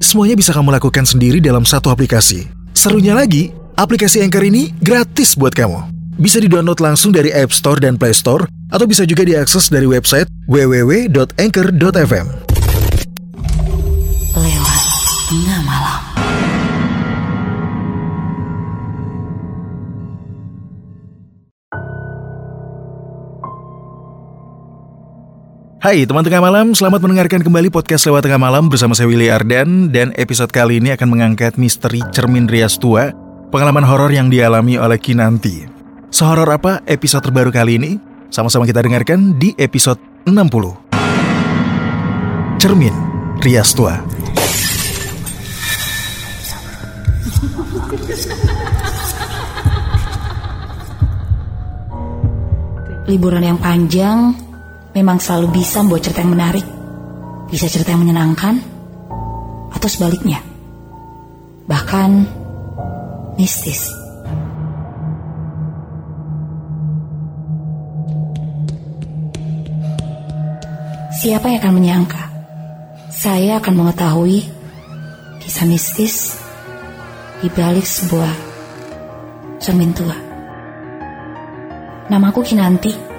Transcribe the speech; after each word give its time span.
semuanya 0.00 0.34
bisa 0.34 0.56
kamu 0.56 0.74
lakukan 0.74 1.06
sendiri 1.06 1.38
dalam 1.38 1.68
satu 1.68 1.92
aplikasi. 1.92 2.48
Serunya 2.72 3.12
lagi, 3.12 3.52
aplikasi 3.76 4.24
Anchor 4.24 4.42
ini 4.42 4.72
gratis 4.80 5.36
buat 5.36 5.52
kamu. 5.52 5.92
Bisa 6.18 6.40
di-download 6.40 6.80
langsung 6.80 7.12
dari 7.12 7.30
App 7.30 7.52
Store 7.52 7.78
dan 7.78 8.00
Play 8.00 8.16
Store, 8.16 8.48
atau 8.72 8.88
bisa 8.88 9.04
juga 9.04 9.22
diakses 9.22 9.68
dari 9.68 9.86
website 9.86 10.26
www.anchor.fm. 10.48 12.49
Hai 25.80 26.04
teman 26.04 26.20
tengah 26.20 26.44
malam, 26.44 26.76
selamat 26.76 27.00
mendengarkan 27.00 27.40
kembali 27.40 27.72
podcast 27.72 28.04
lewat 28.04 28.28
tengah 28.28 28.36
malam 28.36 28.68
bersama 28.68 28.92
saya 28.92 29.08
Willy 29.08 29.32
Ardan 29.32 29.88
dan 29.88 30.12
episode 30.12 30.52
kali 30.52 30.76
ini 30.76 30.92
akan 30.92 31.08
mengangkat 31.08 31.56
misteri 31.56 32.04
cermin 32.12 32.52
rias 32.52 32.76
tua, 32.76 33.16
pengalaman 33.48 33.88
horor 33.88 34.12
yang 34.12 34.28
dialami 34.28 34.76
oleh 34.76 35.00
Kinanti. 35.00 35.64
Sehoror 36.12 36.52
apa 36.52 36.84
episode 36.84 37.24
terbaru 37.24 37.48
kali 37.48 37.80
ini? 37.80 37.96
Sama-sama 38.28 38.68
kita 38.68 38.84
dengarkan 38.84 39.40
di 39.40 39.56
episode 39.56 39.96
60. 40.28 42.60
Cermin 42.60 42.92
rias 43.40 43.72
tua. 43.72 44.04
Liburan 53.08 53.48
yang 53.48 53.56
panjang 53.56 54.49
memang 54.96 55.18
selalu 55.22 55.62
bisa 55.62 55.82
membuat 55.82 56.06
cerita 56.06 56.22
yang 56.22 56.34
menarik. 56.34 56.66
Bisa 57.50 57.66
cerita 57.66 57.90
yang 57.90 58.06
menyenangkan, 58.06 58.62
atau 59.74 59.88
sebaliknya. 59.90 60.38
Bahkan 61.66 62.10
mistis. 63.38 63.90
Siapa 71.20 71.52
yang 71.52 71.60
akan 71.60 71.74
menyangka 71.76 72.22
saya 73.20 73.60
akan 73.60 73.84
mengetahui 73.84 74.48
kisah 75.44 75.68
mistis 75.68 76.40
di 77.44 77.52
balik 77.52 77.84
sebuah 77.84 78.32
cermin 79.60 79.92
tua. 79.92 80.16
Namaku 82.08 82.40
Kinanti. 82.40 83.09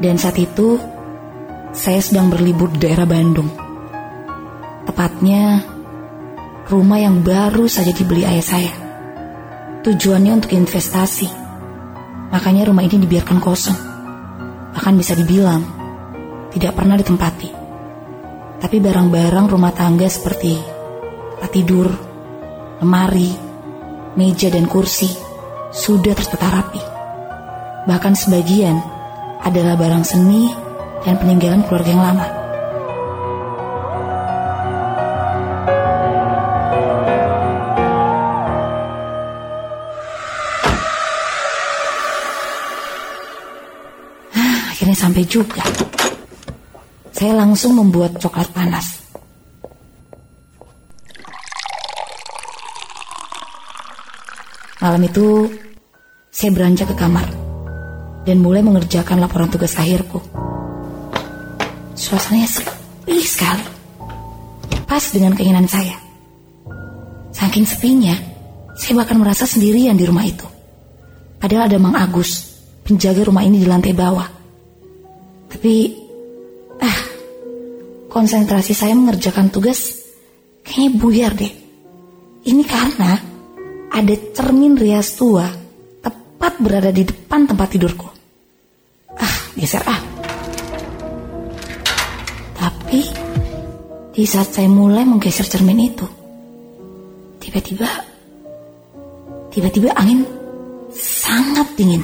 Dan 0.00 0.16
saat 0.16 0.40
itu 0.40 0.80
saya 1.76 2.00
sedang 2.00 2.32
berlibur 2.32 2.72
di 2.72 2.80
daerah 2.80 3.04
Bandung. 3.04 3.52
Tepatnya 4.88 5.60
rumah 6.72 6.98
yang 6.98 7.20
baru 7.20 7.68
saja 7.68 7.92
dibeli 7.92 8.24
ayah 8.24 8.42
saya. 8.42 8.72
Tujuannya 9.84 10.32
untuk 10.40 10.56
investasi. 10.56 11.28
Makanya 12.32 12.72
rumah 12.72 12.82
ini 12.88 12.96
dibiarkan 13.04 13.38
kosong. 13.44 13.78
Bahkan 14.72 14.94
bisa 14.96 15.12
dibilang 15.12 15.62
tidak 16.50 16.74
pernah 16.74 16.96
ditempati. 16.96 17.50
Tapi 18.60 18.76
barang-barang 18.76 19.46
rumah 19.52 19.72
tangga 19.72 20.08
seperti 20.08 20.56
tempat 21.36 21.50
tidur, 21.56 21.88
lemari, 22.80 23.32
meja 24.16 24.52
dan 24.52 24.68
kursi 24.68 25.08
sudah 25.72 26.12
tertata 26.12 26.48
rapi. 26.50 26.82
Bahkan 27.88 28.12
sebagian 28.12 28.99
adalah 29.44 29.74
barang 29.76 30.04
seni 30.04 30.52
dan 31.04 31.16
peninggalan 31.16 31.64
keluarga 31.64 31.90
yang 31.90 32.04
lama. 32.04 32.26
Ah, 44.36 44.60
Akhirnya 44.76 44.96
sampai 44.96 45.24
juga. 45.24 45.64
Saya 47.16 47.36
langsung 47.36 47.76
membuat 47.76 48.16
coklat 48.20 48.48
panas. 48.52 49.00
Malam 54.80 55.04
itu, 55.04 55.44
saya 56.32 56.56
beranjak 56.56 56.88
ke 56.88 56.96
kamar 56.96 57.39
dan 58.30 58.38
mulai 58.38 58.62
mengerjakan 58.62 59.18
laporan 59.18 59.50
tugas 59.50 59.74
akhirku. 59.74 60.22
Suasananya 61.98 62.46
sepi 62.46 63.18
sekali. 63.26 63.66
Pas 64.86 65.02
dengan 65.10 65.34
keinginan 65.34 65.66
saya. 65.66 65.98
Saking 67.34 67.66
sepinya, 67.66 68.14
saya 68.78 69.02
bahkan 69.02 69.18
merasa 69.18 69.50
sendirian 69.50 69.98
di 69.98 70.06
rumah 70.06 70.22
itu. 70.22 70.46
Padahal 71.42 71.66
ada 71.66 71.78
Mang 71.82 71.98
Agus, 71.98 72.54
penjaga 72.86 73.26
rumah 73.26 73.42
ini 73.42 73.62
di 73.62 73.66
lantai 73.66 73.98
bawah. 73.98 74.30
Tapi, 75.50 75.74
ah, 76.78 77.00
konsentrasi 78.06 78.78
saya 78.78 78.94
mengerjakan 78.94 79.50
tugas 79.50 80.06
kayaknya 80.62 80.90
buyar 81.02 81.32
deh. 81.34 81.50
Ini 82.46 82.62
karena 82.62 83.18
ada 83.90 84.14
cermin 84.38 84.78
rias 84.78 85.18
tua 85.18 85.50
tepat 85.98 86.62
berada 86.62 86.94
di 86.94 87.02
depan 87.02 87.50
tempat 87.50 87.68
tidurku. 87.74 88.19
Geser 89.60 89.84
ah. 89.84 90.00
Tapi 92.56 93.04
di 94.16 94.24
saat 94.24 94.48
saya 94.48 94.72
mulai 94.72 95.04
menggeser 95.04 95.44
cermin 95.44 95.84
itu, 95.84 96.08
tiba-tiba 97.44 97.84
tiba-tiba 99.52 99.92
angin 100.00 100.24
sangat 100.96 101.68
dingin. 101.76 102.00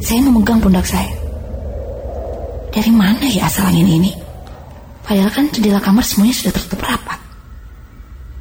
Saya 0.00 0.20
memegang 0.24 0.64
pundak 0.64 0.88
saya. 0.88 1.12
Dari 2.72 2.88
mana 2.88 3.28
ya 3.28 3.52
asal 3.52 3.68
angin 3.68 4.00
ini? 4.00 4.16
Padahal 5.04 5.28
kan 5.28 5.52
jendela 5.52 5.76
kamar 5.76 6.08
semuanya 6.08 6.40
sudah 6.40 6.52
tertutup 6.56 6.80
rapat. 6.88 7.20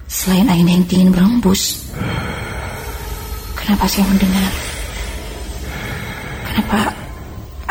Selain 0.08 0.47
angin 0.47 0.72
yang 0.72 0.84
dingin 0.88 1.12
berembus, 1.12 1.84
kenapa 3.63 3.88
saya 3.88 4.03
mendengar? 4.12 4.51
Kenapa 6.51 6.79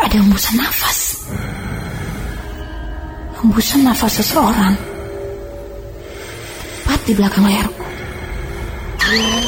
ada 0.00 0.16
hembusan 0.16 0.56
nafas? 0.56 0.98
Hembusan 3.36 3.84
nafas 3.84 4.12
seseorang 4.24 4.92
tepat 6.92 7.00
di 7.08 7.12
belakang 7.16 7.44
layarku. 7.48 7.86
Ah! 9.00 9.42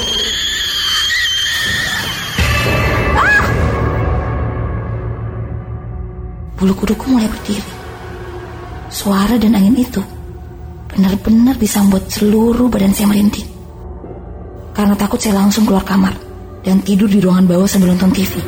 Bulu 6.57 6.73
kuduku 6.73 7.05
mulai 7.13 7.29
berdiri. 7.29 7.61
Suara 8.89 9.37
dan 9.37 9.59
angin 9.59 9.77
itu 9.77 10.01
benar-benar 10.89 11.59
bisa 11.59 11.83
membuat 11.83 12.09
seluruh 12.09 12.71
badan 12.73 12.97
saya 12.97 13.11
merinding. 13.11 13.51
Karena 14.73 14.97
takut 14.97 15.21
saya 15.21 15.37
langsung 15.39 15.69
keluar 15.69 15.85
kamar 15.85 16.24
dan 16.65 16.81
tidur 16.81 17.07
di 17.07 17.21
ruangan 17.21 17.45
bawah 17.45 17.69
sambil 17.69 17.93
nonton 17.93 18.11
TV. 18.11 18.41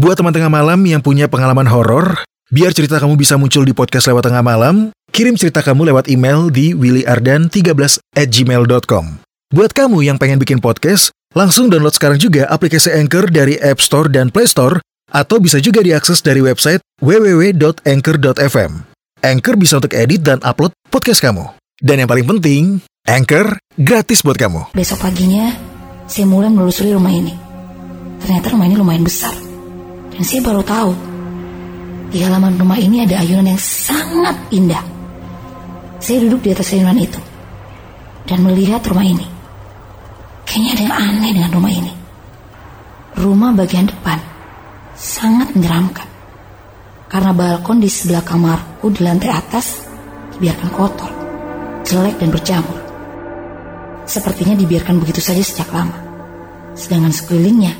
Buat 0.00 0.16
teman 0.16 0.32
tengah 0.32 0.48
malam 0.48 0.80
yang 0.88 1.04
punya 1.04 1.28
pengalaman 1.28 1.68
horor, 1.68 2.24
biar 2.48 2.72
cerita 2.72 2.96
kamu 2.96 3.20
bisa 3.20 3.36
muncul 3.36 3.68
di 3.68 3.76
podcast 3.76 4.08
lewat 4.08 4.32
tengah 4.32 4.40
malam, 4.40 4.96
kirim 5.12 5.36
cerita 5.36 5.60
kamu 5.60 5.92
lewat 5.92 6.08
email 6.08 6.48
di 6.48 6.72
willyardan13 6.72 8.00
at 8.16 8.32
gmail.com. 8.32 9.20
Buat 9.52 9.76
kamu 9.76 10.06
yang 10.06 10.16
pengen 10.16 10.40
bikin 10.40 10.56
podcast, 10.56 11.12
langsung 11.36 11.68
download 11.68 11.92
sekarang 11.92 12.16
juga 12.16 12.48
aplikasi 12.48 12.88
Anchor 12.96 13.28
dari 13.28 13.60
App 13.60 13.76
Store 13.76 14.08
dan 14.08 14.32
Play 14.32 14.48
Store, 14.48 14.80
atau 15.10 15.42
bisa 15.42 15.58
juga 15.58 15.82
diakses 15.82 16.22
dari 16.22 16.38
website 16.40 16.80
www.anchor.fm. 17.02 18.72
Anchor 19.20 19.54
bisa 19.60 19.76
untuk 19.76 19.92
edit 19.92 20.24
dan 20.24 20.38
upload 20.40 20.72
podcast 20.88 21.20
kamu. 21.20 21.44
Dan 21.76 22.00
yang 22.00 22.08
paling 22.08 22.24
penting, 22.24 22.62
Anchor 23.04 23.58
gratis 23.76 24.24
buat 24.24 24.38
kamu. 24.38 24.72
Besok 24.72 25.04
paginya, 25.04 25.52
saya 26.08 26.24
mulai 26.24 26.48
menelusuri 26.48 26.96
rumah 26.96 27.12
ini. 27.12 27.34
Ternyata 28.20 28.52
rumah 28.52 28.66
ini 28.68 28.76
lumayan 28.80 29.04
besar. 29.04 29.32
Dan 30.12 30.22
saya 30.24 30.40
baru 30.40 30.62
tahu, 30.64 30.92
di 32.12 32.20
halaman 32.24 32.56
rumah 32.56 32.76
ini 32.80 33.04
ada 33.04 33.20
ayunan 33.20 33.52
yang 33.52 33.60
sangat 33.60 34.36
indah. 34.52 34.84
Saya 36.00 36.24
duduk 36.24 36.48
di 36.48 36.50
atas 36.56 36.72
ayunan 36.72 36.96
itu 36.96 37.20
dan 38.24 38.40
melihat 38.40 38.80
rumah 38.88 39.04
ini. 39.04 39.26
Kayaknya 40.48 40.70
ada 40.72 40.82
yang 40.82 40.96
aneh 40.96 41.32
dengan 41.36 41.50
rumah 41.52 41.72
ini. 41.72 41.92
Rumah 43.20 43.50
bagian 43.52 43.86
depan 43.88 44.29
sangat 45.00 45.56
menyeramkan. 45.56 46.04
Karena 47.08 47.32
balkon 47.32 47.80
di 47.80 47.88
sebelah 47.88 48.22
kamarku 48.22 48.92
di 48.92 49.02
lantai 49.02 49.32
atas 49.32 49.82
dibiarkan 50.36 50.70
kotor, 50.70 51.10
jelek 51.82 52.20
dan 52.20 52.30
berjamur. 52.30 52.78
Sepertinya 54.06 54.54
dibiarkan 54.54 55.00
begitu 55.00 55.18
saja 55.18 55.42
sejak 55.42 55.72
lama. 55.72 55.96
Sedangkan 56.76 57.10
sekelilingnya 57.10 57.74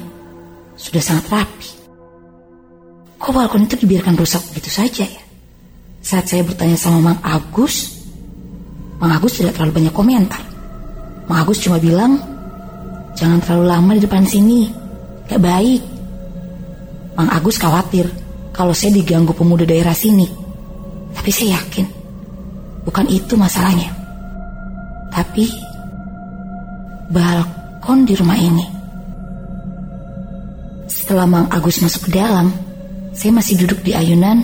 sudah 0.75 1.03
sangat 1.05 1.31
rapi. 1.31 1.71
Kok 3.21 3.31
balkon 3.37 3.69
itu 3.69 3.77
dibiarkan 3.87 4.17
rusak 4.17 4.41
begitu 4.51 4.73
saja 4.73 5.05
ya? 5.05 5.23
Saat 6.01 6.33
saya 6.33 6.41
bertanya 6.41 6.81
sama 6.81 7.13
Mang 7.13 7.21
Agus, 7.21 8.01
Mang 8.97 9.13
Agus 9.13 9.37
tidak 9.37 9.61
terlalu 9.61 9.85
banyak 9.85 9.95
komentar. 9.95 10.41
Mang 11.29 11.45
Agus 11.45 11.61
cuma 11.61 11.77
bilang, 11.77 12.17
jangan 13.15 13.39
terlalu 13.45 13.65
lama 13.69 13.91
di 13.95 14.03
depan 14.03 14.25
sini, 14.25 14.73
gak 15.29 15.39
baik. 15.39 16.00
Mang 17.19 17.31
Agus 17.31 17.59
khawatir 17.59 18.07
kalau 18.55 18.75
saya 18.75 18.95
diganggu 18.95 19.35
pemuda 19.35 19.67
daerah 19.67 19.95
sini. 19.95 20.27
Tapi 21.11 21.31
saya 21.35 21.59
yakin 21.59 21.87
bukan 22.87 23.07
itu 23.11 23.35
masalahnya. 23.35 23.91
Tapi 25.11 25.47
balkon 27.11 28.07
di 28.07 28.15
rumah 28.15 28.39
ini. 28.39 28.67
Setelah 30.91 31.27
Mang 31.27 31.47
Agus 31.51 31.83
masuk 31.83 32.11
ke 32.11 32.19
dalam, 32.19 32.55
saya 33.11 33.35
masih 33.35 33.63
duduk 33.63 33.83
di 33.83 33.95
ayunan 33.95 34.43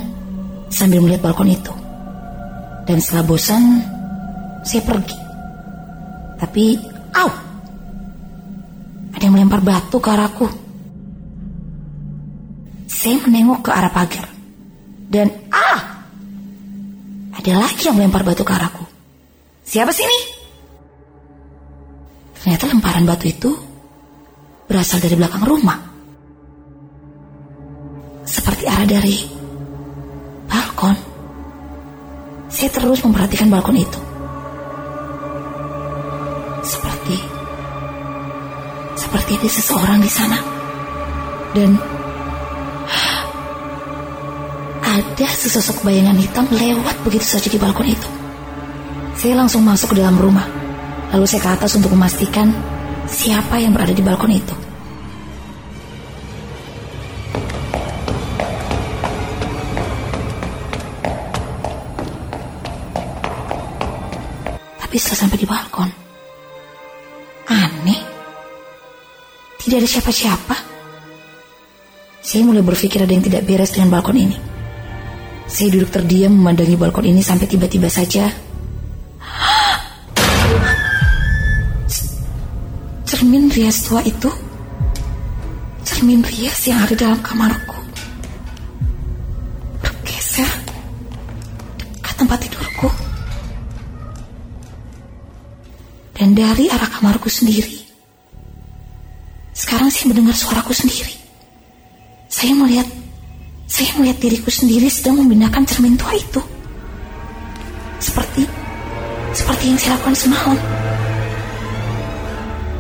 sambil 0.70 1.02
melihat 1.02 1.30
balkon 1.30 1.50
itu. 1.50 1.74
Dan 2.86 3.02
setelah 3.02 3.26
bosan, 3.26 3.82
saya 4.62 4.82
pergi. 4.82 5.18
Tapi, 6.38 6.64
au! 7.18 7.30
Ada 9.14 9.22
yang 9.26 9.34
melempar 9.34 9.62
batu 9.62 9.98
ke 9.98 10.08
arahku. 10.10 10.46
Saya 13.06 13.22
menengok 13.22 13.62
ke 13.62 13.70
arah 13.70 13.92
pagar. 13.94 14.26
Dan 15.06 15.30
ah! 15.54 16.02
Ada 17.38 17.54
lagi 17.54 17.86
yang 17.86 17.94
melempar 17.94 18.26
batu 18.26 18.42
ke 18.42 18.50
arahku. 18.50 18.82
Siapa 19.62 19.94
sih 19.94 20.02
ini? 20.02 20.20
Ternyata 22.34 22.66
lemparan 22.66 23.06
batu 23.06 23.30
itu 23.30 23.54
berasal 24.66 24.98
dari 24.98 25.14
belakang 25.14 25.46
rumah. 25.46 25.78
Seperti 28.26 28.66
arah 28.66 28.90
dari 28.90 29.22
balkon. 30.50 30.98
Saya 32.50 32.74
terus 32.74 33.06
memperhatikan 33.06 33.54
balkon 33.54 33.86
itu. 33.86 34.00
Seperti 36.66 37.18
seperti 38.98 39.30
ada 39.38 39.46
seseorang 39.54 40.02
di 40.02 40.10
sana. 40.10 40.42
Dan 41.54 41.78
ada 44.96 45.28
sesosok 45.28 45.84
bayangan 45.84 46.16
hitam 46.16 46.48
lewat 46.48 46.96
begitu 47.04 47.37
saja 47.37 47.52
di 47.52 47.60
balkon 47.60 47.93
itu. 47.93 48.08
Saya 49.16 49.37
langsung 49.37 49.60
masuk 49.60 49.93
ke 49.93 50.00
dalam 50.00 50.16
rumah. 50.16 50.48
Lalu 51.12 51.25
saya 51.28 51.44
ke 51.44 51.50
atas 51.52 51.76
untuk 51.76 51.93
memastikan 51.93 52.48
siapa 53.04 53.60
yang 53.60 53.76
berada 53.76 53.93
di 53.93 54.00
balkon 54.00 54.32
itu. 54.32 54.56
Tapi 64.81 64.96
setelah 64.96 65.20
sampai 65.28 65.38
di 65.38 65.46
balkon, 65.49 65.90
aneh. 67.52 68.00
Tidak 69.60 69.76
ada 69.76 69.88
siapa-siapa. 69.88 70.56
Saya 72.25 72.42
mulai 72.49 72.64
berpikir 72.64 73.04
ada 73.04 73.12
yang 73.12 73.22
tidak 73.22 73.44
beres 73.44 73.76
dengan 73.76 73.92
balkon 73.92 74.16
ini. 74.16 74.55
Saya 75.46 75.70
duduk 75.78 75.94
terdiam 75.94 76.34
memandangi 76.34 76.75
balkon 76.75 77.06
ini 77.06 77.22
sampai 77.22 77.46
tiba-tiba 77.46 77.87
saja. 77.87 78.26
Cermin 83.06 83.46
rias 83.54 83.87
tua 83.87 84.02
itu? 84.02 84.26
Cermin 85.87 86.26
rias 86.26 86.66
yang 86.66 86.82
ada 86.82 86.98
dalam 86.98 87.22
kamarku. 87.22 87.78
Bergeser 89.78 90.50
dekat 91.78 92.14
tempat 92.19 92.38
tidurku. 92.42 92.90
Dan 96.19 96.34
dari 96.34 96.66
arah 96.66 96.90
kamarku 96.90 97.31
sendiri. 97.31 97.87
Sekarang 99.54 99.88
saya 99.94 100.10
mendengar 100.10 100.34
suaraku 100.34 100.75
sendiri. 100.75 101.14
Saya 102.26 102.52
melihat 102.52 103.05
saya 103.66 103.90
melihat 103.98 104.18
diriku 104.22 104.50
sendiri 104.50 104.86
sedang 104.86 105.20
memindahkan 105.20 105.66
cermin 105.66 105.98
tua 105.98 106.14
itu 106.14 106.42
seperti 107.98 108.46
seperti 109.36 109.64
yang 109.68 109.78
saya 109.78 109.92
lakukan 109.98 110.16
semalam 110.16 110.58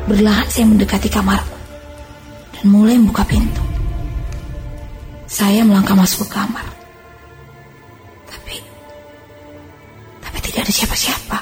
Berlahan 0.06 0.46
saya 0.46 0.70
mendekati 0.70 1.10
kamarku 1.10 1.58
dan 2.54 2.64
mulai 2.70 2.94
membuka 2.94 3.26
pintu. 3.26 3.58
Saya 5.26 5.66
melangkah 5.66 5.98
masuk 5.98 6.30
ke 6.30 6.38
kamar. 6.38 6.62
Tapi 8.30 8.62
tapi 10.22 10.38
tidak 10.46 10.62
ada 10.62 10.72
siapa-siapa. 10.78 11.38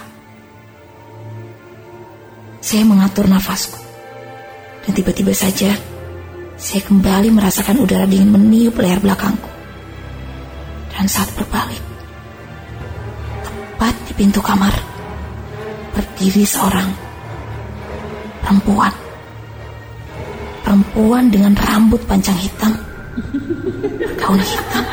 Saya 2.64 2.88
mengatur 2.88 3.28
nafasku. 3.28 3.76
Dan 4.88 4.96
tiba-tiba 4.96 5.36
saja 5.36 5.76
saya 6.54 6.82
kembali 6.86 7.34
merasakan 7.34 7.82
udara 7.82 8.06
dingin 8.06 8.30
meniup 8.30 8.78
leher 8.78 9.02
belakangku. 9.02 9.50
Dan 10.94 11.10
saat 11.10 11.26
berbalik, 11.34 11.82
tepat 13.42 13.94
di 14.06 14.12
pintu 14.14 14.38
kamar, 14.38 14.70
berdiri 15.90 16.46
seorang 16.46 16.86
perempuan. 18.46 18.94
Perempuan 20.62 21.28
dengan 21.28 21.52
rambut 21.58 21.98
panjang 22.06 22.38
hitam, 22.38 22.72
gaun 24.16 24.40
hitam, 24.40 24.84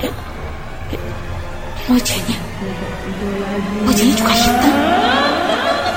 dan, 0.00 0.14
wajahnya, 1.90 2.38
wajahnya 3.84 4.14
juga 4.14 4.34
hitam, 4.40 4.74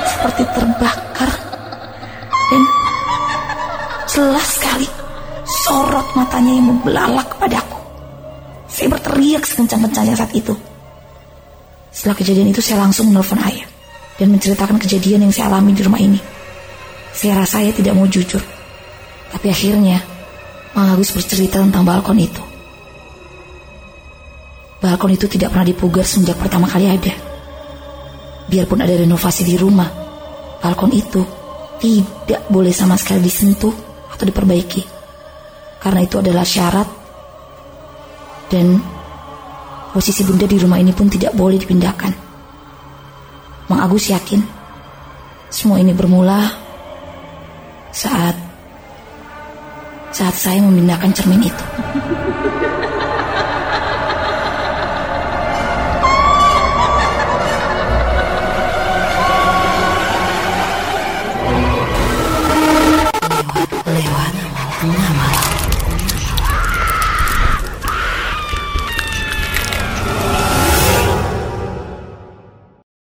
seperti 0.03 0.43
terbakar, 0.51 1.31
jelas 4.13 4.61
sekali 4.61 4.85
sorot 5.41 6.13
matanya 6.13 6.53
yang 6.53 6.69
membelalak 6.69 7.25
kepadaku. 7.33 7.77
Saya 8.69 8.87
berteriak 8.93 9.41
sekencang-kencangnya 9.41 10.13
saat 10.13 10.33
itu. 10.37 10.53
Setelah 11.89 12.17
kejadian 12.17 12.53
itu 12.53 12.61
saya 12.61 12.85
langsung 12.85 13.09
menelpon 13.09 13.41
ayah 13.41 13.65
dan 14.17 14.29
menceritakan 14.29 14.77
kejadian 14.77 15.25
yang 15.25 15.33
saya 15.33 15.49
alami 15.49 15.73
di 15.73 15.81
rumah 15.81 16.01
ini. 16.01 16.21
Saya 17.13 17.41
rasa 17.41 17.61
saya 17.61 17.69
tidak 17.73 17.93
mau 17.97 18.05
jujur. 18.05 18.41
Tapi 19.33 19.49
akhirnya, 19.49 20.01
Mang 20.77 20.93
Agus 20.93 21.13
bercerita 21.13 21.61
tentang 21.61 21.85
balkon 21.85 22.17
itu. 22.17 22.41
Balkon 24.81 25.13
itu 25.13 25.25
tidak 25.29 25.53
pernah 25.53 25.65
dipugar 25.69 26.05
sejak 26.05 26.37
pertama 26.37 26.69
kali 26.69 26.85
ada. 26.89 27.13
Biarpun 28.49 28.81
ada 28.81 28.93
renovasi 28.93 29.45
di 29.45 29.57
rumah, 29.57 29.89
balkon 30.61 30.93
itu 30.93 31.21
tidak 31.77 32.45
boleh 32.49 32.73
sama 32.73 32.97
sekali 32.97 33.25
disentuh 33.25 33.92
atau 34.23 34.31
diperbaiki. 34.31 34.81
Karena 35.83 35.99
itu 35.99 36.15
adalah 36.15 36.47
syarat 36.47 36.87
dan 38.47 38.79
posisi 39.91 40.23
bunda 40.23 40.47
di 40.47 40.55
rumah 40.55 40.79
ini 40.79 40.95
pun 40.95 41.11
tidak 41.11 41.35
boleh 41.35 41.59
dipindahkan. 41.59 42.15
Mang 43.67 43.83
Agus 43.83 44.07
yakin 44.07 44.39
semua 45.51 45.83
ini 45.83 45.91
bermula 45.91 46.55
saat 47.91 48.39
saat 50.15 50.35
saya 50.39 50.63
memindahkan 50.63 51.11
cermin 51.11 51.51
itu. 51.51 51.65